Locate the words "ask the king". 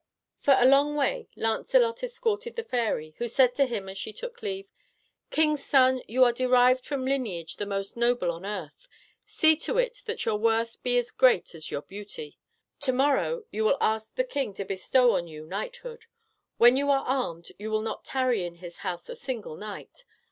13.79-14.55